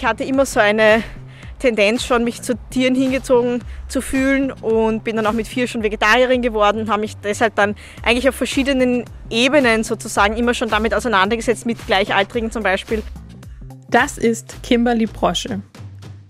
Ich 0.00 0.06
hatte 0.06 0.24
immer 0.24 0.46
so 0.46 0.58
eine 0.60 1.02
Tendenz 1.58 2.06
schon, 2.06 2.24
mich 2.24 2.40
zu 2.40 2.54
Tieren 2.70 2.94
hingezogen 2.94 3.62
zu 3.86 4.00
fühlen 4.00 4.50
und 4.50 5.04
bin 5.04 5.16
dann 5.16 5.26
auch 5.26 5.34
mit 5.34 5.46
vier 5.46 5.66
schon 5.66 5.82
Vegetarierin 5.82 6.40
geworden, 6.40 6.90
habe 6.90 7.02
mich 7.02 7.18
deshalb 7.18 7.54
dann 7.54 7.74
eigentlich 8.02 8.26
auf 8.26 8.34
verschiedenen 8.34 9.04
Ebenen 9.28 9.84
sozusagen 9.84 10.38
immer 10.38 10.54
schon 10.54 10.70
damit 10.70 10.94
auseinandergesetzt, 10.94 11.66
mit 11.66 11.86
Gleichaltrigen 11.86 12.50
zum 12.50 12.62
Beispiel. 12.62 13.02
Das 13.90 14.16
ist 14.16 14.62
Kimberly 14.62 15.04
Brosche. 15.04 15.60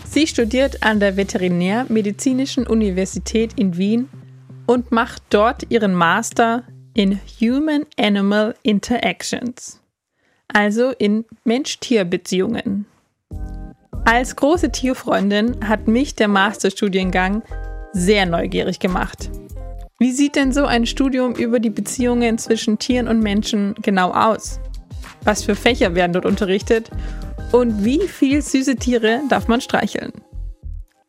Sie 0.05 0.27
studiert 0.27 0.83
an 0.83 0.99
der 0.99 1.17
Veterinärmedizinischen 1.17 2.67
Universität 2.67 3.53
in 3.57 3.77
Wien 3.77 4.09
und 4.67 4.91
macht 4.91 5.23
dort 5.31 5.71
ihren 5.71 5.95
Master 5.95 6.65
in 6.95 7.21
Human-Animal 7.41 8.57
Interactions, 8.65 9.81
also 10.49 10.91
in 10.99 11.25
Mensch-Tier-Beziehungen. 11.45 12.87
Als 14.05 14.35
große 14.35 14.71
Tierfreundin 14.71 15.57
hat 15.69 15.87
mich 15.87 16.15
der 16.15 16.29
Masterstudiengang 16.29 17.43
sehr 17.93 18.27
neugierig 18.27 18.79
gemacht. 18.79 19.31
Wie 19.99 20.13
sieht 20.13 20.37
denn 20.37 20.53
so 20.53 20.65
ein 20.65 20.87
Studium 20.87 21.35
über 21.35 21.61
die 21.61 21.71
Beziehungen 21.71 22.39
zwischen 22.39 22.79
Tieren 22.79 23.09
und 23.09 23.21
Menschen 23.21 23.75
genau 23.83 24.13
aus? 24.13 24.59
Was 25.25 25.45
für 25.45 25.55
Fächer 25.55 25.95
werden 25.95 26.15
dort 26.15 26.25
unterrichtet? 26.25 26.91
Und 27.53 27.85
wie 27.85 28.09
viel 28.09 28.41
süße 28.41 28.77
Tiere 28.77 29.21
darf 29.29 29.49
man 29.49 29.61
streicheln? 29.61 30.13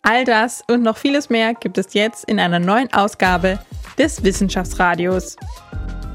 All 0.02 0.26
das 0.26 0.64
und 0.70 0.84
noch 0.84 0.98
vieles 0.98 1.30
mehr 1.30 1.54
gibt 1.54 1.78
es 1.78 1.94
jetzt 1.94 2.26
in 2.26 2.40
einer 2.40 2.60
neuen 2.60 2.92
Ausgabe 2.92 3.60
des 3.98 4.24
Wissenschaftsradios. 4.24 5.38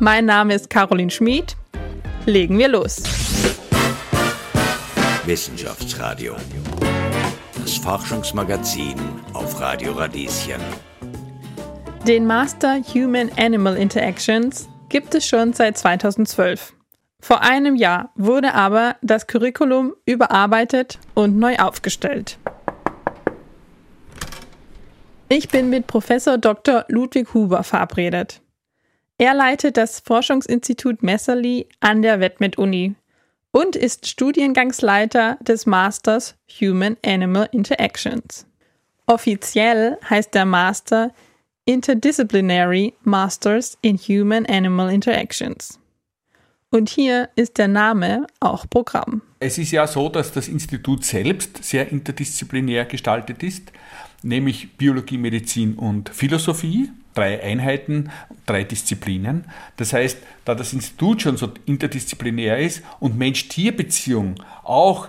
Mein 0.01 0.27
Name 0.27 0.55
ist 0.55 0.69
Caroline 0.69 1.11
Schmid. 1.11 1.56
Legen 2.27 2.59
wir 2.59 2.69
los. 2.69 3.03
Wissenschaftsradio. 5.27 6.37
Das 7.61 7.75
Forschungsmagazin 7.79 8.95
auf 9.33 9.61
Radio 9.61 9.91
Radieschen. 9.95 10.61
Den 12.06 12.27
Master 12.27 12.81
Human 12.95 13.33
Animal 13.37 13.77
Interactions 13.77 14.69
gibt 14.89 15.17
es 15.17 15.27
schon 15.27 15.53
seit 15.53 15.77
2012. 15.78 16.75
Vor 17.20 17.42
einem 17.42 17.75
Jahr 17.75 18.12
wurde 18.15 18.55
aber 18.55 18.95
das 19.03 19.27
Curriculum 19.27 19.95
überarbeitet 20.05 21.00
und 21.15 21.37
neu 21.37 21.56
aufgestellt. 21.56 22.39
Ich 25.28 25.48
bin 25.48 25.70
mit 25.70 25.89
Professor 25.89 26.39
Dr. 26.39 26.84
Ludwig 26.87 27.34
Huber 27.34 27.65
verabredet. 27.65 28.43
Er 29.19 29.34
leitet 29.34 29.77
das 29.77 29.98
Forschungsinstitut 29.98 31.03
Messerli 31.03 31.69
an 31.81 32.03
der 32.03 32.20
WetMed-Uni 32.20 32.95
und 33.57 33.75
ist 33.75 34.07
Studiengangsleiter 34.07 35.39
des 35.41 35.65
Masters 35.65 36.35
Human-Animal 36.61 37.49
Interactions. 37.53 38.45
Offiziell 39.07 39.97
heißt 40.11 40.35
der 40.35 40.45
Master 40.45 41.11
Interdisciplinary 41.65 42.93
Masters 43.05 43.79
in 43.81 43.97
Human-Animal 43.97 44.93
Interactions. 44.93 45.81
Und 46.71 46.91
hier 46.91 47.31
ist 47.34 47.57
der 47.57 47.69
Name 47.69 48.27
auch 48.41 48.69
Programm. 48.69 49.23
Es 49.41 49.57
ist 49.57 49.71
ja 49.71 49.87
so, 49.87 50.11
dass 50.11 50.33
das 50.33 50.49
Institut 50.49 51.07
selbst 51.07 51.65
sehr 51.65 51.91
interdisziplinär 51.91 52.84
gestaltet 52.84 53.43
ist, 53.43 53.73
nämlich 54.23 54.77
Biologie, 54.77 55.17
Medizin 55.17 55.77
und 55.77 56.11
Philosophie, 56.11 56.91
drei 57.17 57.42
Einheiten, 57.42 58.11
drei 58.47 58.64
Disziplinen. 58.64 59.47
Das 59.77 59.92
heißt, 59.92 60.19
da 60.45 60.55
das 60.55 60.72
Institut 60.72 61.22
schon 61.22 61.36
so 61.36 61.48
interdisziplinär 61.64 62.59
ist 62.59 62.83
und 63.00 63.19
Mensch-Tier-Beziehung 63.19 64.36
auch 64.62 65.09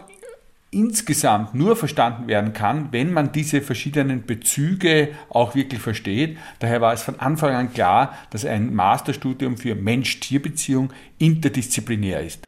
insgesamt 0.72 1.56
nur 1.56 1.76
verstanden 1.76 2.28
werden 2.28 2.54
kann, 2.54 2.90
wenn 2.92 3.14
man 3.14 3.32
diese 3.32 3.62
verschiedenen 3.62 4.26
Bezüge 4.26 5.10
auch 5.30 5.56
wirklich 5.56 5.82
versteht. 5.82 6.38
Daher 6.60 6.82
war 6.82 6.94
es 6.94 7.02
von 7.02 7.20
Anfang 7.20 7.56
an 7.56 7.74
klar, 7.74 8.18
dass 8.32 8.46
ein 8.46 8.74
Masterstudium 8.76 9.58
für 9.58 9.76
Mensch-Tier-Beziehung 9.76 10.92
interdisziplinär 11.20 12.22
ist. 12.22 12.44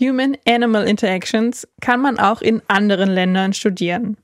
Human-Animal 0.00 0.88
Interactions 0.88 1.68
kann 1.80 2.00
man 2.00 2.18
auch 2.18 2.42
in 2.42 2.62
anderen 2.68 3.10
Ländern 3.10 3.52
studieren. 3.52 4.16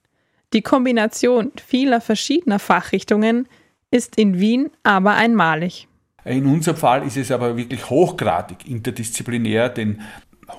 Die 0.53 0.63
Kombination 0.63 1.53
vieler 1.65 2.01
verschiedener 2.01 2.59
Fachrichtungen 2.59 3.47
ist 3.91 4.17
in 4.17 4.39
Wien 4.39 4.71
aber 4.83 5.15
einmalig. 5.15 5.89
In 6.25 6.47
unserem 6.47 6.77
Fall 6.77 7.07
ist 7.07 7.17
es 7.17 7.31
aber 7.31 7.57
wirklich 7.57 7.89
hochgradig 7.89 8.69
interdisziplinär, 8.69 9.69
denn 9.69 10.01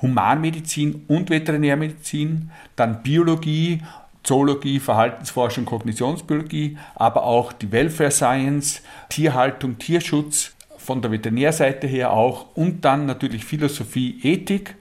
Humanmedizin 0.01 1.03
und 1.07 1.29
Veterinärmedizin, 1.29 2.49
dann 2.75 3.03
Biologie, 3.03 3.81
Zoologie, 4.23 4.79
Verhaltensforschung, 4.79 5.65
Kognitionsbiologie, 5.65 6.77
aber 6.95 7.23
auch 7.23 7.53
die 7.53 7.71
Welfare 7.71 8.11
Science, 8.11 8.81
Tierhaltung, 9.09 9.77
Tierschutz, 9.77 10.55
von 10.77 11.01
der 11.01 11.11
Veterinärseite 11.11 11.85
her 11.85 12.11
auch 12.11 12.55
und 12.55 12.83
dann 12.83 13.05
natürlich 13.05 13.45
Philosophie, 13.45 14.19
Ethik 14.23 14.75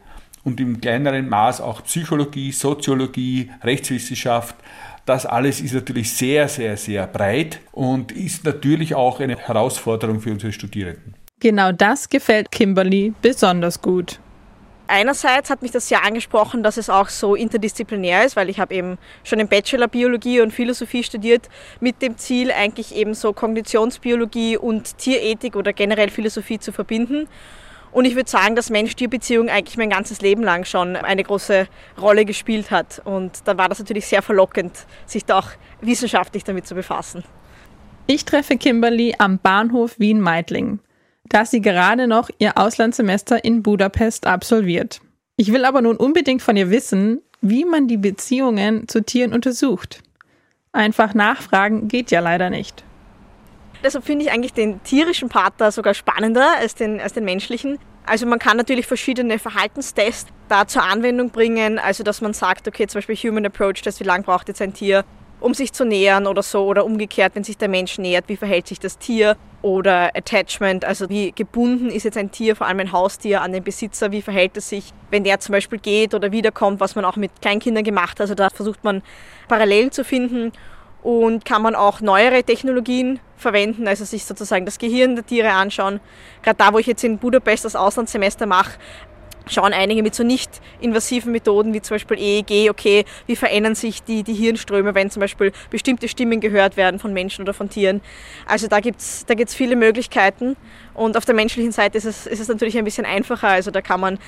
und 0.45 0.61
im 0.61 0.81
kleineren 0.81 1.29
Maß 1.29 1.61
auch 1.61 1.83
Psychologie, 1.85 2.53
Soziologie, 2.53 3.51
Rechtswissenschaft. 3.63 4.55
Das 5.07 5.27
alles 5.27 5.61
ist 5.61 5.75
natürlich 5.75 6.13
sehr, 6.13 6.49
sehr, 6.49 6.77
sehr 6.77 7.07
breit 7.07 7.61
und 7.73 8.13
ist 8.13 8.45
natürlich 8.45 8.95
auch 8.95 9.21
eine 9.21 9.37
Herausforderung 9.37 10.21
für 10.21 10.31
unsere 10.31 10.53
Studierenden. 10.53 11.15
Genau 11.41 11.73
das 11.73 12.09
gefällt 12.09 12.51
Kimberly 12.51 13.15
besonders 13.23 13.81
gut 13.81 14.21
einerseits 14.91 15.51
hat 15.51 15.63
mich 15.63 15.71
das 15.71 15.89
sehr 15.89 16.05
angesprochen, 16.05 16.63
dass 16.63 16.77
es 16.77 16.91
auch 16.91 17.09
so 17.09 17.35
interdisziplinär 17.35 18.25
ist, 18.25 18.37
weil 18.37 18.51
ich 18.51 18.59
habe 18.59 18.75
eben 18.75 18.99
schon 19.25 19.39
im 19.39 19.49
Bachelor 19.49 19.89
Biologie 19.89 20.41
und 20.41 20.53
Philosophie 20.53 21.03
studiert, 21.03 21.49
mit 21.81 22.03
dem 22.03 22.19
Ziel 22.19 22.51
eigentlich 22.51 22.95
eben 22.95 23.15
so 23.15 23.33
Kognitionsbiologie 23.33 24.57
und 24.57 24.99
Tierethik 24.99 25.57
oder 25.57 25.73
generell 25.73 26.11
Philosophie 26.11 26.59
zu 26.59 26.73
verbinden. 26.73 27.29
Und 27.93 28.05
ich 28.05 28.15
würde 28.15 28.31
sagen, 28.31 28.55
dass 28.55 28.71
Mensch-Tier-Beziehung 28.71 29.49
eigentlich 29.49 29.77
mein 29.77 29.91
ganzes 29.91 30.21
Leben 30.21 30.43
lang 30.43 30.65
schon 30.65 30.97
eine 30.97 31.25
große 31.25 31.67
Rolle 32.01 32.25
gespielt 32.25 32.71
hat. 32.71 33.03
Und 33.05 33.41
da 33.47 33.59
war 33.59 33.69
das 33.69 33.81
natürlich 33.81 34.07
sehr 34.07 34.23
verlockend, 34.23 34.87
sich 35.07 35.25
da 35.25 35.41
auch 35.41 35.49
wissenschaftlich 35.81 36.45
damit 36.45 36.67
zu 36.67 36.75
befassen. 36.75 37.25
Ich 38.07 38.25
treffe 38.25 38.57
Kimberly 38.57 39.15
am 39.19 39.39
Bahnhof 39.39 39.99
Wien-Meidling 39.99 40.81
da 41.31 41.45
sie 41.45 41.63
gerade 41.63 42.07
noch 42.07 42.29
ihr 42.39 42.59
Auslandssemester 42.59 43.43
in 43.45 43.63
Budapest 43.63 44.27
absolviert. 44.27 45.01
Ich 45.37 45.53
will 45.53 45.65
aber 45.65 45.81
nun 45.81 45.97
unbedingt 45.97 46.43
von 46.43 46.57
ihr 46.57 46.71
wissen, 46.71 47.23
wie 47.41 47.65
man 47.65 47.89
die 47.89 47.97
Beziehungen 47.97 48.87
zu 48.89 49.03
Tieren 49.03 49.33
untersucht. 49.33 50.03
Einfach 50.73 51.15
nachfragen 51.15 51.89
geht 51.89 52.11
ja 52.11 52.21
leider 52.21 52.51
nicht. 52.51 52.85
Deshalb 53.83 54.05
finde 54.05 54.27
ich 54.27 54.31
eigentlich 54.31 54.53
den 54.53 54.83
tierischen 54.83 55.29
Part 55.29 55.55
da 55.57 55.71
sogar 55.71 55.95
spannender 55.95 56.57
als 56.59 56.75
den, 56.75 57.01
als 57.01 57.15
den 57.15 57.25
menschlichen. 57.25 57.79
Also 58.05 58.27
man 58.27 58.39
kann 58.39 58.57
natürlich 58.57 58.87
verschiedene 58.87 59.39
Verhaltenstests 59.39 60.31
da 60.49 60.67
zur 60.67 60.83
Anwendung 60.83 61.31
bringen. 61.31 61.79
Also 61.79 62.03
dass 62.03 62.21
man 62.21 62.35
sagt, 62.35 62.69
okay, 62.69 62.87
zum 62.87 62.99
Beispiel 62.99 63.17
Human 63.17 63.47
Approach 63.47 63.83
Test, 63.83 64.01
wie 64.01 64.05
lange 64.05 64.25
braucht 64.25 64.49
jetzt 64.49 64.61
ein 64.61 64.75
Tier, 64.75 65.05
um 65.39 65.55
sich 65.55 65.73
zu 65.73 65.87
nähern 65.87 66.27
oder 66.27 66.43
so. 66.43 66.67
Oder 66.67 66.85
umgekehrt, 66.85 67.35
wenn 67.35 67.45
sich 67.45 67.57
der 67.57 67.69
Mensch 67.69 67.97
nähert, 67.99 68.25
wie 68.29 68.37
verhält 68.37 68.67
sich 68.67 68.81
das 68.81 68.99
Tier? 68.99 69.37
Oder 69.63 70.17
Attachment, 70.17 70.87
also 70.87 71.11
wie 71.11 71.33
gebunden 71.33 71.91
ist 71.91 72.05
jetzt 72.05 72.17
ein 72.17 72.31
Tier, 72.31 72.57
vor 72.57 72.67
allem 72.67 72.81
ein 72.81 72.93
Haustier, 72.93 73.43
an 73.43 73.53
den 73.53 73.63
Besitzer, 73.63 74.11
wie 74.11 74.23
verhält 74.23 74.57
es 74.57 74.71
sich, 74.71 74.95
wenn 75.11 75.23
der 75.23 75.39
zum 75.39 75.53
Beispiel 75.53 75.79
geht 75.79 76.15
oder 76.15 76.33
wiederkommt, 76.33 76.81
was 76.81 76.95
man 76.95 77.05
auch 77.05 77.17
mit 77.17 77.31
Kleinkindern 77.43 77.85
gemacht 77.85 78.13
hat. 78.13 78.23
Also 78.23 78.35
da 78.35 78.49
versucht 78.49 78.83
man 78.85 79.03
Parallelen 79.49 79.93
zu 79.93 80.03
finden 80.03 80.53
und 81.03 81.45
kann 81.45 81.63
man 81.63 81.75
auch 81.75 82.01
neuere 82.01 82.43
Technologien 82.43 83.21
verwenden, 83.37 83.89
also 83.89 84.05
sich 84.05 84.25
sozusagen 84.25 84.67
das 84.67 84.79
Gehirn 84.79 85.15
der 85.15 85.25
Tiere 85.25 85.51
anschauen. 85.51 86.01
Gerade 86.43 86.59
da, 86.59 86.73
wo 86.73 86.79
ich 86.79 86.87
jetzt 86.87 87.05
in 87.05 87.19
Budapest 87.19 87.65
das 87.65 87.75
Auslandssemester 87.75 88.47
mache, 88.47 88.73
schauen 89.47 89.73
einige 89.73 90.03
mit 90.03 90.15
so 90.15 90.23
nicht 90.23 90.61
invasiven 90.81 91.33
Methoden 91.33 91.73
wie 91.75 91.83
zum 91.83 91.95
Beispiel 91.97 92.19
EEG, 92.19 92.71
okay, 92.71 93.05
wie 93.27 93.37
verändern 93.37 93.75
sich 93.75 94.03
die, 94.03 94.23
die 94.23 94.35
Hirnströme, 94.35 94.95
wenn 94.95 95.11
zum 95.11 95.21
Beispiel 95.21 95.53
bestimmte 95.71 96.09
Stimmen 96.09 96.41
gehört 96.41 96.77
werden 96.77 97.01
von 97.01 97.13
Menschen 97.13 97.43
oder 97.43 97.55
von 97.55 97.69
Tieren. 97.69 98.01
Also 98.47 98.69
da 98.69 98.81
gibt 98.81 99.01
es 99.01 99.25
da 99.27 99.35
gibt's 99.35 99.55
viele 99.55 99.77
Möglichkeiten 99.77 100.57
und 100.95 101.17
auf 101.17 101.25
der 101.25 101.35
menschlichen 101.35 101.73
Seite 101.73 101.99
ist 101.99 102.05
es, 102.05 102.27
ist 102.27 102.41
es 102.41 102.49
natürlich 102.49 102.79
ein 102.79 102.85
bisschen 102.85 103.07
einfacher. 103.07 103.49
Also 103.49 103.71
da 103.71 103.81
kann 103.81 104.01
man 104.01 104.19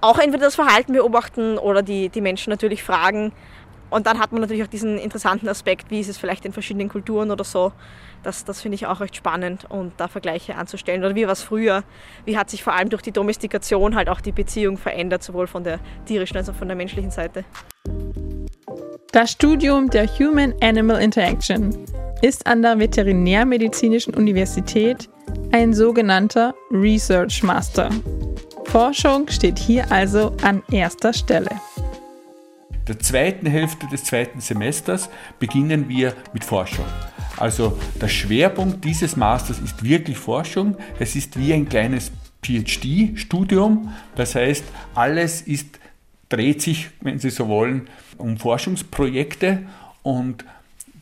auch 0.00 0.18
entweder 0.18 0.44
das 0.44 0.56
Verhalten 0.56 0.92
beobachten 0.92 1.56
oder 1.58 1.82
die, 1.82 2.08
die 2.08 2.20
Menschen 2.20 2.50
natürlich 2.50 2.82
fragen. 2.82 3.32
Und 3.94 4.08
dann 4.08 4.18
hat 4.18 4.32
man 4.32 4.40
natürlich 4.40 4.64
auch 4.64 4.68
diesen 4.68 4.98
interessanten 4.98 5.48
Aspekt, 5.48 5.92
wie 5.92 6.00
ist 6.00 6.08
es 6.08 6.18
vielleicht 6.18 6.44
in 6.44 6.52
verschiedenen 6.52 6.88
Kulturen 6.88 7.30
oder 7.30 7.44
so. 7.44 7.70
Das, 8.24 8.44
das 8.44 8.60
finde 8.60 8.74
ich 8.74 8.86
auch 8.86 8.98
recht 8.98 9.14
spannend 9.14 9.66
und 9.70 9.92
da 9.98 10.08
Vergleiche 10.08 10.56
anzustellen. 10.56 11.04
Oder 11.04 11.14
wie 11.14 11.26
war 11.26 11.32
es 11.32 11.42
früher? 11.42 11.84
Wie 12.24 12.36
hat 12.36 12.50
sich 12.50 12.64
vor 12.64 12.72
allem 12.72 12.88
durch 12.88 13.02
die 13.02 13.12
Domestikation 13.12 13.94
halt 13.94 14.08
auch 14.08 14.20
die 14.20 14.32
Beziehung 14.32 14.78
verändert, 14.78 15.22
sowohl 15.22 15.46
von 15.46 15.62
der 15.62 15.78
tierischen 16.06 16.36
als 16.36 16.48
auch 16.48 16.56
von 16.56 16.66
der 16.66 16.76
menschlichen 16.76 17.12
Seite? 17.12 17.44
Das 19.12 19.30
Studium 19.30 19.88
der 19.90 20.08
Human-Animal 20.08 21.00
Interaction 21.00 21.72
ist 22.20 22.48
an 22.48 22.62
der 22.62 22.76
Veterinärmedizinischen 22.76 24.12
Universität 24.14 25.08
ein 25.52 25.72
sogenannter 25.72 26.52
Research 26.72 27.44
Master. 27.44 27.90
Forschung 28.64 29.28
steht 29.28 29.56
hier 29.60 29.92
also 29.92 30.34
an 30.42 30.64
erster 30.72 31.12
Stelle. 31.12 31.50
Der 32.86 32.98
zweiten 32.98 33.46
Hälfte 33.46 33.86
des 33.86 34.04
zweiten 34.04 34.40
Semesters 34.40 35.08
beginnen 35.38 35.88
wir 35.88 36.14
mit 36.32 36.44
Forschung. 36.44 36.84
Also 37.36 37.78
der 38.00 38.08
Schwerpunkt 38.08 38.84
dieses 38.84 39.16
Masters 39.16 39.58
ist 39.58 39.82
wirklich 39.82 40.18
Forschung. 40.18 40.76
Es 40.98 41.16
ist 41.16 41.38
wie 41.38 41.52
ein 41.52 41.68
kleines 41.68 42.12
PhD-Studium. 42.42 43.92
Das 44.16 44.34
heißt, 44.34 44.64
alles 44.94 45.42
ist, 45.42 45.78
dreht 46.28 46.62
sich, 46.62 46.90
wenn 47.00 47.18
Sie 47.18 47.30
so 47.30 47.48
wollen, 47.48 47.88
um 48.18 48.36
Forschungsprojekte 48.36 49.62
und 50.02 50.44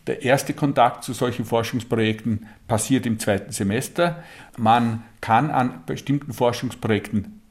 der 0.07 0.23
erste 0.23 0.53
Kontakt 0.55 1.05
zu 1.05 1.13
solchen 1.13 1.45
Forschungsprojekten 1.45 2.47
passiert 2.67 3.07
im 3.07 3.19
zweiten 3.19 3.53
Semester. 3.53 4.23
Man 4.57 5.03
kann 5.21 5.51
an 5.51 5.83
bestimmten 5.87 6.33
Forschungsprojekten 6.33 7.42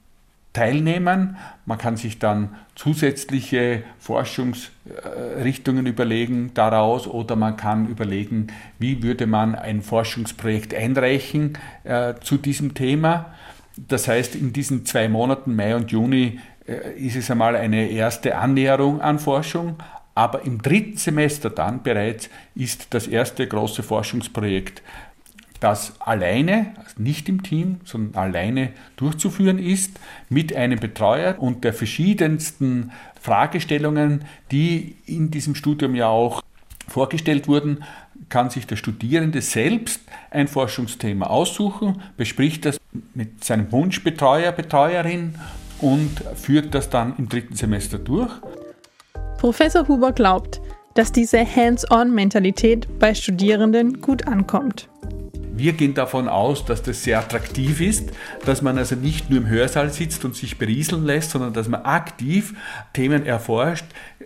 teilnehmen. 0.53 1.37
Man 1.65 1.77
kann 1.77 1.97
sich 1.97 2.19
dann 2.19 2.55
zusätzliche 2.75 3.83
Forschungsrichtungen 3.99 5.85
überlegen 5.85 6.51
daraus 6.53 7.07
oder 7.07 7.35
man 7.35 7.57
kann 7.57 7.87
überlegen, 7.87 8.47
wie 8.79 9.03
würde 9.03 9.27
man 9.27 9.55
ein 9.55 9.81
Forschungsprojekt 9.81 10.73
einreichen 10.73 11.57
äh, 11.83 12.15
zu 12.21 12.37
diesem 12.37 12.73
Thema. 12.73 13.33
Das 13.77 14.07
heißt, 14.07 14.35
in 14.35 14.51
diesen 14.51 14.85
zwei 14.85 15.07
Monaten, 15.07 15.55
Mai 15.55 15.75
und 15.75 15.91
Juni, 15.91 16.39
äh, 16.67 16.93
ist 16.97 17.15
es 17.15 17.31
einmal 17.31 17.55
eine 17.55 17.89
erste 17.89 18.37
Annäherung 18.37 19.01
an 19.01 19.19
Forschung, 19.19 19.77
aber 20.13 20.43
im 20.43 20.61
dritten 20.61 20.97
Semester 20.97 21.49
dann 21.49 21.83
bereits 21.83 22.29
ist 22.53 22.93
das 22.93 23.07
erste 23.07 23.47
große 23.47 23.81
Forschungsprojekt, 23.81 24.81
das 25.61 25.93
alleine, 25.99 26.73
nicht 26.97 27.29
im 27.29 27.43
Team, 27.43 27.79
sondern 27.85 28.21
alleine 28.21 28.71
durchzuführen 28.97 29.59
ist, 29.59 29.99
mit 30.27 30.53
einem 30.53 30.79
Betreuer 30.79 31.35
und 31.39 31.63
der 31.63 31.73
verschiedensten 31.73 32.91
Fragestellungen, 33.21 34.25
die 34.51 34.97
in 35.05 35.31
diesem 35.31 35.55
Studium 35.55 35.95
ja 35.95 36.07
auch 36.07 36.41
vorgestellt 36.87 37.47
wurden, 37.47 37.83
kann 38.29 38.49
sich 38.49 38.65
der 38.67 38.75
Studierende 38.75 39.41
selbst 39.41 40.01
ein 40.31 40.47
Forschungsthema 40.47 41.27
aussuchen, 41.27 42.01
bespricht 42.17 42.65
das 42.65 42.77
mit 43.13 43.43
seinem 43.43 43.71
Wunschbetreuer, 43.71 44.51
Betreuerin 44.51 45.35
und 45.79 46.23
führt 46.35 46.73
das 46.73 46.89
dann 46.89 47.15
im 47.17 47.29
dritten 47.29 47.55
Semester 47.55 47.99
durch. 47.99 48.31
Professor 49.37 49.87
Huber 49.87 50.11
glaubt, 50.11 50.59
dass 50.95 51.11
diese 51.11 51.39
Hands-on-Mentalität 51.39 52.99
bei 52.99 53.13
Studierenden 53.13 54.01
gut 54.01 54.27
ankommt. 54.27 54.89
Wir 55.61 55.73
gehen 55.73 55.93
davon 55.93 56.27
aus, 56.27 56.65
dass 56.65 56.81
das 56.81 57.03
sehr 57.03 57.19
attraktiv 57.19 57.81
ist, 57.81 58.09
dass 58.45 58.63
man 58.63 58.79
also 58.79 58.95
nicht 58.95 59.29
nur 59.29 59.37
im 59.41 59.47
Hörsaal 59.47 59.91
sitzt 59.91 60.25
und 60.25 60.35
sich 60.35 60.57
berieseln 60.57 61.05
lässt, 61.05 61.29
sondern 61.29 61.53
dass 61.53 61.67
man 61.67 61.83
aktiv 61.83 62.55
Themen 62.93 63.27
erforscht, 63.27 63.85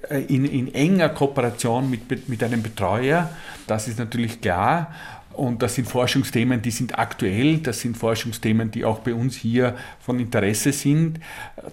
äh, 0.10 0.20
in, 0.20 0.46
in 0.46 0.74
enger 0.74 1.10
Kooperation 1.10 1.90
mit, 1.90 2.30
mit 2.30 2.42
einem 2.42 2.64
Betreuer. 2.64 3.30
Das 3.68 3.90
ist 3.90 4.00
natürlich 4.00 4.40
klar. 4.40 4.94
Und 5.34 5.62
das 5.62 5.76
sind 5.76 5.90
Forschungsthemen, 5.90 6.62
die 6.62 6.72
sind 6.72 6.98
aktuell, 6.98 7.58
das 7.58 7.82
sind 7.82 7.98
Forschungsthemen, 7.98 8.72
die 8.72 8.86
auch 8.86 9.00
bei 9.00 9.14
uns 9.14 9.36
hier 9.36 9.76
von 10.00 10.18
Interesse 10.22 10.72
sind. 10.72 11.20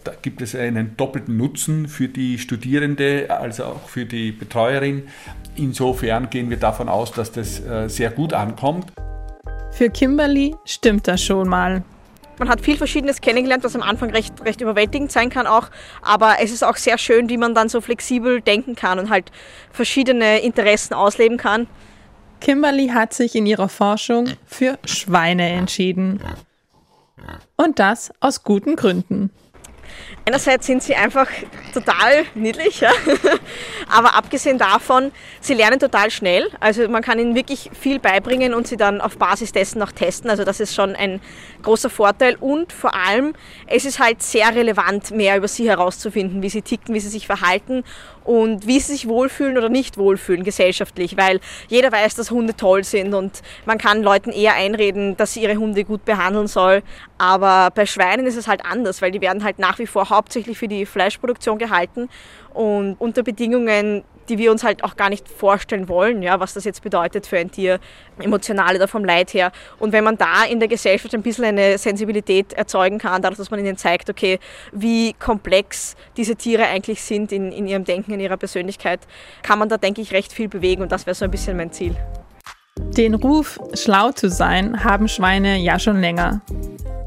Da 0.03 0.13
gibt 0.21 0.43
es 0.43 0.57
einen 0.57 0.97
doppelten 0.97 1.37
Nutzen 1.37 1.87
für 1.87 2.09
die 2.09 2.41
Studierende 2.41 3.29
als 3.31 3.61
auch 3.61 3.89
für 3.89 4.07
die 4.07 4.33
Betreuerin. 4.33 5.05
Insofern 5.55 6.31
gehen 6.31 6.51
wir 6.51 6.57
davon 6.57 6.89
aus, 6.89 7.13
dass 7.13 7.31
das 7.31 7.61
äh, 7.61 7.89
sehr 7.89 8.11
gut 8.11 8.33
ankommt. 8.33 8.93
Für 9.73 9.89
Kimberly 9.89 10.55
stimmt 10.65 11.09
das 11.09 11.23
schon 11.23 11.49
mal. 11.49 11.83
Man 12.39 12.49
hat 12.49 12.61
viel 12.61 12.77
Verschiedenes 12.77 13.21
kennengelernt, 13.21 13.65
was 13.65 13.75
am 13.75 13.83
Anfang 13.83 14.11
recht, 14.11 14.45
recht 14.45 14.61
überwältigend 14.61 15.11
sein 15.11 15.31
kann 15.31 15.47
auch. 15.47 15.69
Aber 16.03 16.37
es 16.41 16.53
ist 16.53 16.63
auch 16.63 16.77
sehr 16.77 16.99
schön, 16.99 17.29
wie 17.29 17.37
man 17.37 17.55
dann 17.55 17.69
so 17.69 17.81
flexibel 17.81 18.41
denken 18.41 18.75
kann 18.75 18.99
und 18.99 19.11
halt 19.11 19.33
verschiedene 19.71 20.41
Interessen 20.41 20.95
ausleben 20.95 21.39
kann. 21.39 21.67
Kimberly 22.41 22.89
hat 22.89 23.15
sich 23.15 23.35
in 23.35 23.47
ihrer 23.47 23.69
Forschung 23.69 24.29
für 24.47 24.79
Schweine 24.85 25.49
entschieden. 25.51 26.21
Und 27.57 27.79
das 27.79 28.13
aus 28.21 28.43
guten 28.43 28.77
Gründen. 28.77 29.31
Einerseits 30.25 30.67
sind 30.67 30.83
sie 30.83 30.95
einfach 30.95 31.27
total 31.75 32.25
niedlich, 32.35 32.81
ja. 32.81 32.93
aber 33.89 34.15
abgesehen 34.15 34.57
davon, 34.59 35.11
sie 35.41 35.55
lernen 35.55 35.81
total 35.81 36.11
schnell. 36.11 36.51
Also 36.61 36.89
man 36.89 37.03
kann 37.03 37.19
ihnen 37.19 37.35
wirklich 37.35 37.71
viel 37.79 37.99
beibringen 37.99 38.55
und 38.55 38.67
sie 38.69 38.77
dann 38.77 39.01
auf 39.01 39.19
Basis 39.19 39.53
dessen 39.53 39.83
auch 39.83 39.93
testen. 39.93 40.31
Also 40.31 40.45
das 40.45 40.61
ist 40.61 40.75
schon 40.75 40.95
ein 40.95 41.21
großer 41.63 41.91
Vorteil 41.91 42.37
und 42.37 42.73
vor 42.73 42.95
allem, 42.95 43.35
es 43.67 43.85
ist 43.85 43.99
halt 43.99 44.23
sehr 44.23 44.55
relevant, 44.55 45.11
mehr 45.11 45.37
über 45.37 45.49
sie 45.49 45.69
herauszufinden, 45.69 46.43
wie 46.43 46.51
sie 46.51 46.63
ticken, 46.63 46.95
wie 46.95 47.01
sie 47.01 47.09
sich 47.09 47.27
verhalten 47.27 47.83
und 48.25 48.67
wie 48.67 48.81
sie 48.81 48.93
sich 48.93 49.09
wohlfühlen 49.09 49.59
oder 49.59 49.69
nicht 49.69 49.99
wohlfühlen 49.99 50.45
gesellschaftlich, 50.45 51.17
weil 51.17 51.41
jeder 51.69 51.93
weiß, 51.93 52.15
dass 52.15 52.31
Hunde 52.31 52.55
toll 52.55 52.85
sind 52.85 53.15
und 53.15 53.43
man 53.67 53.79
kann 53.79 54.03
Leuten 54.03 54.31
eher 54.31 54.55
einreden, 54.55 55.17
dass 55.17 55.35
sie 55.35 55.43
ihre 55.43 55.57
Hunde 55.57 55.85
gut 55.85 56.05
behandeln 56.05 56.47
soll. 56.47 56.83
Aber 57.19 57.71
bei 57.75 57.87
Schweinen 57.87 58.27
ist 58.27 58.37
es 58.37 58.49
halt 58.49 58.65
anders, 58.65 59.03
weil 59.03 59.11
die 59.11 59.21
werden 59.21 59.45
halt 59.45 59.59
nach 59.59 59.79
wie 59.79 59.87
vor 59.87 60.11
hauptsächlich 60.11 60.59
für 60.59 60.69
die 60.69 60.87
Fleischproduktion 60.87 61.59
gehalten 61.59 62.09
und 62.55 62.97
unter 62.99 63.23
Bedingungen, 63.23 64.05
die 64.29 64.39
wir 64.39 64.51
uns 64.51 64.65
halt 64.65 64.85
auch 64.85 64.97
gar 64.97 65.09
nicht 65.09 65.29
vorstellen 65.29 65.89
wollen, 65.89 66.23
ja, 66.23 66.41
was 66.41 66.55
das 66.55 66.65
jetzt 66.65 66.83
bedeutet 66.83 67.27
für 67.27 67.39
ein 67.39 67.51
Tier, 67.51 67.79
emotional 68.19 68.77
oder 68.77 68.89
vom 68.89 69.05
Leid 69.05 69.35
her. 69.35 69.53
Und 69.79 69.93
wenn 69.93 70.05
man 70.05 70.17
da 70.17 70.45
in 70.45 70.59
der 70.61 70.69
Gesellschaft 70.69 71.15
ein 71.15 71.23
bisschen 71.23 71.45
eine 71.45 71.79
Sensibilität 71.79 72.53
erzeugen 72.53 72.99
kann, 72.99 73.23
dadurch, 73.23 73.39
dass 73.39 73.51
man 73.51 73.61
ihnen 73.61 73.77
zeigt, 73.77 74.11
okay, 74.11 74.39
wie 74.73 75.13
komplex 75.15 75.97
diese 76.17 76.37
Tiere 76.37 76.65
eigentlich 76.65 77.03
sind 77.03 77.33
in, 77.33 77.53
in 77.53 77.67
ihrem 77.67 77.85
Denken, 77.85 78.13
in 78.13 78.21
ihrer 78.21 78.37
Persönlichkeit, 78.37 79.01
kann 79.43 79.59
man 79.59 79.69
da, 79.69 79.77
denke 79.77 80.01
ich, 80.01 80.13
recht 80.13 80.33
viel 80.33 80.49
bewegen 80.49 80.83
und 80.83 80.93
das 80.93 81.07
wäre 81.07 81.15
so 81.15 81.25
ein 81.25 81.31
bisschen 81.31 81.57
mein 81.57 81.73
Ziel. 81.73 81.97
Den 82.97 83.15
Ruf, 83.15 83.59
schlau 83.75 84.13
zu 84.13 84.29
sein, 84.29 84.85
haben 84.85 85.09
Schweine 85.09 85.59
ja 85.59 85.79
schon 85.79 86.01
länger. 86.01 86.43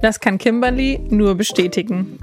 Das 0.01 0.19
kann 0.19 0.38
Kimberly 0.38 1.00
nur 1.09 1.35
bestätigen 1.35 2.19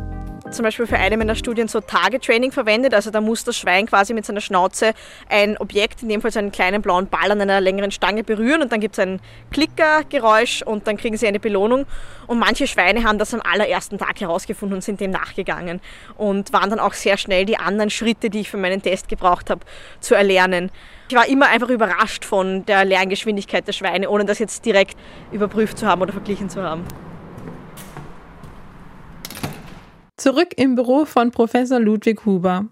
zum 0.53 0.65
Beispiel 0.65 0.87
für 0.87 0.99
eine 0.99 1.17
meiner 1.17 1.35
Studien 1.35 1.69
so 1.69 1.81
Tagetraining 1.81 2.53
verwendet. 2.53 2.95
Also 2.95 3.11
da 3.11 3.21
muss 3.21 3.45
das 3.45 3.57
Schwein 3.57 3.87
quasi 3.87 4.15
mit 4.15 4.27
seiner 4.27 4.41
Schnauze 4.41 4.93
ein 5.29 5.57
Objekt, 5.59 6.03
in 6.03 6.09
dem 6.09 6.21
Fall 6.21 6.31
so 6.31 6.39
einen 6.39 6.53
kleinen 6.53 6.83
blauen 6.83 7.07
Ball 7.07 7.31
an 7.31 7.41
einer 7.41 7.61
längeren 7.61 7.91
Stange 7.91 8.25
berühren 8.25 8.63
und 8.63 8.73
dann 8.73 8.81
gibt 8.81 8.95
es 8.95 8.99
ein 8.99 9.21
Klickergeräusch 9.51 10.63
und 10.63 10.87
dann 10.87 10.97
kriegen 10.97 11.17
sie 11.17 11.27
eine 11.27 11.41
Belohnung. 11.41 11.87
Und 12.27 12.39
manche 12.39 12.67
Schweine 12.67 13.05
haben 13.05 13.19
das 13.19 13.35
am 13.35 13.41
allerersten 13.41 13.99
Tag 13.99 14.21
herausgefunden 14.21 14.77
und 14.77 14.83
sind 14.83 15.01
dem 15.01 15.11
nachgegangen 15.11 15.81
und 16.17 16.53
waren 16.53 16.71
dann 16.71 16.79
auch 16.79 16.95
sehr 16.95 17.17
schnell 17.17 17.45
die 17.45 17.59
anderen 17.59 17.91
Schritte, 17.91 18.31
die 18.31 18.41
ich 18.41 18.51
für 18.51 18.59
meinen 18.59 18.83
Test 18.83 19.09
gebraucht 19.09 19.51
habe, 19.51 19.61
zu 20.01 20.15
erlernen. 20.15 20.71
Ich 21.09 21.17
war 21.17 21.29
immer 21.29 21.49
einfach 21.49 21.69
überrascht 21.69 22.25
von 22.25 22.65
der 22.67 22.85
Lerngeschwindigkeit 22.85 23.67
der 23.67 23.73
Schweine, 23.73 24.09
ohne 24.09 24.25
das 24.25 24.39
jetzt 24.39 24.65
direkt 24.65 24.99
überprüft 25.31 25.79
zu 25.79 25.87
haben 25.87 26.01
oder 26.01 26.13
verglichen 26.13 26.49
zu 26.49 26.63
haben. 26.63 26.85
Zurück 30.23 30.55
im 30.57 30.77
Büro 30.77 31.05
von 31.05 31.33
Professor 31.33 31.81
Ludwig 31.81 32.25
Huber 32.25 32.69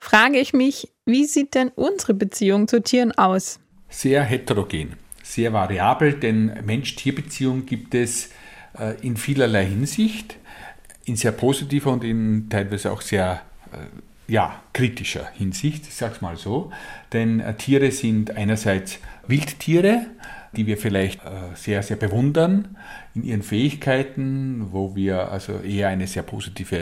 frage 0.00 0.40
ich 0.40 0.52
mich, 0.52 0.88
wie 1.06 1.26
sieht 1.26 1.54
denn 1.54 1.68
unsere 1.76 2.12
Beziehung 2.12 2.66
zu 2.66 2.82
Tieren 2.82 3.12
aus? 3.12 3.60
Sehr 3.88 4.24
heterogen, 4.24 4.96
sehr 5.22 5.52
variabel, 5.52 6.14
denn 6.14 6.58
Mensch-Tier-Beziehung 6.66 7.66
gibt 7.66 7.94
es 7.94 8.30
äh, 8.76 9.00
in 9.00 9.16
vielerlei 9.16 9.66
Hinsicht, 9.66 10.38
in 11.04 11.14
sehr 11.14 11.30
positiver 11.30 11.92
und 11.92 12.02
in 12.02 12.48
teilweise 12.50 12.90
auch 12.90 13.00
sehr 13.00 13.42
äh, 13.70 14.32
ja, 14.32 14.60
kritischer 14.72 15.28
Hinsicht, 15.34 15.86
ich 15.86 15.94
sage 15.94 16.14
es 16.16 16.20
mal 16.20 16.36
so. 16.36 16.72
Denn 17.12 17.38
äh, 17.38 17.54
Tiere 17.54 17.92
sind 17.92 18.32
einerseits 18.32 18.98
Wildtiere, 19.28 20.06
die 20.56 20.66
wir 20.66 20.78
vielleicht 20.78 21.20
äh, 21.24 21.54
sehr, 21.54 21.82
sehr 21.82 21.96
bewundern 21.96 22.76
in 23.14 23.24
ihren 23.24 23.42
Fähigkeiten, 23.42 24.68
wo 24.72 24.94
wir 24.94 25.30
also 25.30 25.60
eher 25.60 25.88
eine 25.88 26.06
sehr 26.06 26.22
positive 26.22 26.76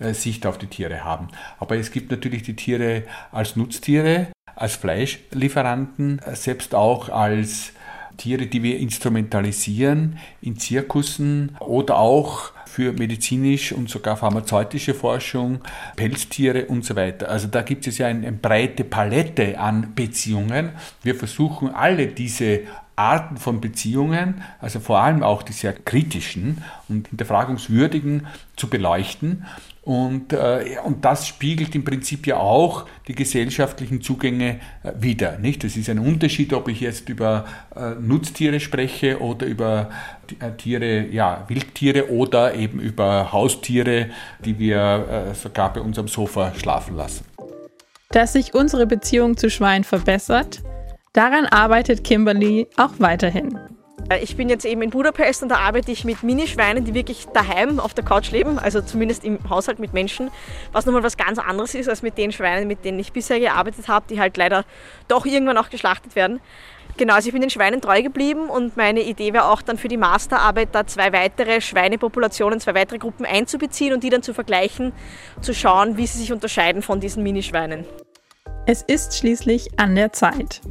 äh, 0.00 0.08
äh, 0.08 0.14
Sicht 0.14 0.46
auf 0.46 0.58
die 0.58 0.66
Tiere 0.66 1.04
haben. 1.04 1.28
Aber 1.58 1.76
es 1.76 1.90
gibt 1.90 2.10
natürlich 2.10 2.42
die 2.42 2.56
Tiere 2.56 3.04
als 3.32 3.56
Nutztiere, 3.56 4.28
als 4.56 4.76
Fleischlieferanten, 4.76 6.20
selbst 6.34 6.74
auch 6.74 7.08
als 7.08 7.72
Tiere, 8.16 8.46
die 8.46 8.62
wir 8.62 8.78
instrumentalisieren 8.78 10.18
in 10.40 10.56
Zirkussen 10.56 11.56
oder 11.60 11.98
auch 11.98 12.53
für 12.74 12.92
medizinisch 12.92 13.70
und 13.70 13.88
sogar 13.88 14.16
pharmazeutische 14.16 14.94
Forschung, 14.94 15.60
Pelztiere 15.94 16.66
und 16.66 16.84
so 16.84 16.96
weiter. 16.96 17.28
Also 17.28 17.46
da 17.46 17.62
gibt 17.62 17.86
es 17.86 17.98
ja 17.98 18.08
eine, 18.08 18.26
eine 18.26 18.36
breite 18.36 18.82
Palette 18.82 19.60
an 19.60 19.92
Beziehungen. 19.94 20.70
Wir 21.04 21.14
versuchen 21.14 21.72
alle 21.72 22.08
diese 22.08 22.62
Arten 22.96 23.36
von 23.36 23.60
Beziehungen, 23.60 24.42
also 24.60 24.80
vor 24.80 25.00
allem 25.00 25.22
auch 25.22 25.42
die 25.42 25.52
sehr 25.52 25.72
kritischen 25.72 26.62
und 26.88 27.08
hinterfragungswürdigen, 27.08 28.26
zu 28.56 28.68
beleuchten 28.68 29.44
und, 29.84 30.32
äh, 30.32 30.78
und 30.82 31.04
das 31.04 31.26
spiegelt 31.28 31.74
im 31.74 31.84
Prinzip 31.84 32.26
ja 32.26 32.38
auch 32.38 32.86
die 33.06 33.14
gesellschaftlichen 33.14 34.00
Zugänge 34.00 34.60
äh, 34.82 34.92
wider. 34.98 35.38
Nicht? 35.38 35.62
Es 35.62 35.76
ist 35.76 35.90
ein 35.90 35.98
Unterschied, 35.98 36.54
ob 36.54 36.68
ich 36.68 36.80
jetzt 36.80 37.10
über 37.10 37.44
äh, 37.76 37.90
Nutztiere 38.00 38.60
spreche 38.60 39.20
oder 39.20 39.46
über 39.46 39.90
äh, 40.40 40.52
Tiere, 40.52 41.06
ja, 41.08 41.44
Wildtiere 41.48 42.10
oder 42.10 42.54
eben 42.54 42.80
über 42.80 43.30
Haustiere, 43.30 44.06
die 44.42 44.58
wir 44.58 45.28
äh, 45.30 45.34
sogar 45.34 45.74
bei 45.74 45.82
uns 45.82 45.98
am 45.98 46.08
Sofa 46.08 46.52
schlafen 46.54 46.96
lassen. 46.96 47.26
dass 48.10 48.32
sich 48.32 48.54
unsere 48.54 48.86
Beziehung 48.86 49.36
zu 49.36 49.50
Schweinen 49.50 49.84
verbessert. 49.84 50.62
Daran 51.14 51.46
arbeitet 51.46 52.02
Kimberly 52.02 52.66
auch 52.76 52.90
weiterhin. 52.98 53.56
Äh, 54.10 54.18
ich 54.24 54.36
bin 54.36 54.48
jetzt 54.48 54.64
eben 54.64 54.82
in 54.82 54.90
Budapest 54.90 55.44
und 55.44 55.48
da 55.48 55.58
arbeite 55.58 55.92
ich 55.92 56.04
mit 56.04 56.24
Minischweinen, 56.24 56.84
die 56.84 56.92
wirklich 56.92 57.26
daheim 57.26 57.78
auf 57.78 57.94
der 57.94 58.04
Couch 58.04 58.32
leben, 58.32 58.58
also 58.58 58.80
zumindest 58.80 59.24
im 59.24 59.38
Haushalt 59.48 59.78
mit 59.78 59.92
Menschen, 59.92 60.32
was 60.72 60.86
nochmal 60.86 61.04
was 61.04 61.16
ganz 61.16 61.38
anderes 61.38 61.76
ist 61.76 61.88
als 61.88 62.02
mit 62.02 62.18
den 62.18 62.32
Schweinen, 62.32 62.66
mit 62.66 62.84
denen 62.84 62.98
ich 62.98 63.12
bisher 63.12 63.38
gearbeitet 63.38 63.86
habe, 63.86 64.06
die 64.10 64.18
halt 64.18 64.36
leider 64.36 64.64
doch 65.06 65.24
irgendwann 65.24 65.56
auch 65.56 65.70
geschlachtet 65.70 66.16
werden. 66.16 66.40
Genau, 66.96 67.14
also 67.14 67.28
ich 67.28 67.32
bin 67.32 67.42
den 67.42 67.50
Schweinen 67.50 67.80
treu 67.80 68.02
geblieben 68.02 68.50
und 68.50 68.76
meine 68.76 69.02
Idee 69.02 69.32
wäre 69.32 69.48
auch 69.48 69.62
dann 69.62 69.78
für 69.78 69.88
die 69.88 69.96
Masterarbeit 69.96 70.70
da 70.72 70.84
zwei 70.84 71.12
weitere 71.12 71.60
Schweinepopulationen, 71.60 72.58
zwei 72.58 72.74
weitere 72.74 72.98
Gruppen 72.98 73.24
einzubeziehen 73.24 73.94
und 73.94 74.02
die 74.02 74.10
dann 74.10 74.24
zu 74.24 74.34
vergleichen, 74.34 74.92
zu 75.40 75.54
schauen, 75.54 75.96
wie 75.96 76.08
sie 76.08 76.18
sich 76.18 76.32
unterscheiden 76.32 76.82
von 76.82 76.98
diesen 76.98 77.22
Minischweinen. 77.22 77.84
Es 78.66 78.82
ist 78.82 79.18
schließlich 79.18 79.78
an 79.78 79.94
der 79.94 80.12
Zeit, 80.12 80.62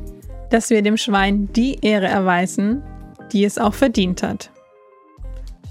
dass 0.53 0.69
wir 0.69 0.83
dem 0.83 0.97
Schwein 0.97 1.51
die 1.51 1.79
Ehre 1.81 2.05
erweisen, 2.05 2.83
die 3.31 3.43
es 3.43 3.57
auch 3.57 3.73
verdient 3.73 4.21
hat. 4.21 4.51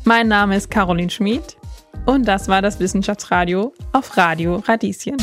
Mein 0.02 0.26
Name 0.26 0.56
ist 0.56 0.72
Caroline 0.72 1.08
Schmid 1.08 1.56
und 2.04 2.26
das 2.26 2.48
war 2.48 2.62
das 2.62 2.80
Wissenschaftsradio 2.80 3.72
auf 3.92 4.16
Radio 4.16 4.56
Radieschen. 4.56 5.18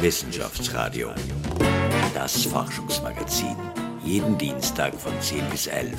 Wissenschaftsradio, 0.00 1.10
das 2.14 2.44
Forschungsmagazin. 2.44 3.56
Jeden 4.02 4.38
Dienstag 4.38 4.94
von 4.94 5.12
10 5.20 5.44
bis 5.50 5.66
11. 5.66 5.92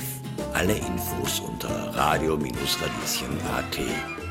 Alle 0.52 0.72
Infos 0.72 1.40
unter 1.40 1.94
radio-radieschen.at. 1.94 4.25